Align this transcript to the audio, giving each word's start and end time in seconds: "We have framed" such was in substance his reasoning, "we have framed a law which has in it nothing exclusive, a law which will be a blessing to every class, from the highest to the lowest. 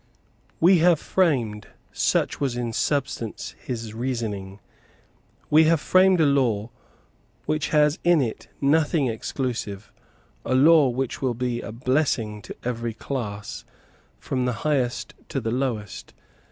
"We 0.59 0.79
have 0.79 0.99
framed" 0.99 1.67
such 1.91 2.39
was 2.41 2.57
in 2.57 2.73
substance 2.73 3.53
his 3.63 3.93
reasoning, 3.93 4.59
"we 5.51 5.65
have 5.65 5.79
framed 5.79 6.19
a 6.19 6.25
law 6.25 6.71
which 7.45 7.67
has 7.67 7.99
in 8.03 8.19
it 8.19 8.47
nothing 8.59 9.05
exclusive, 9.05 9.91
a 10.43 10.55
law 10.55 10.89
which 10.89 11.21
will 11.21 11.35
be 11.35 11.61
a 11.61 11.71
blessing 11.71 12.41
to 12.41 12.55
every 12.63 12.95
class, 12.95 13.63
from 14.17 14.45
the 14.45 14.53
highest 14.65 15.13
to 15.29 15.39
the 15.39 15.51
lowest. 15.51 16.15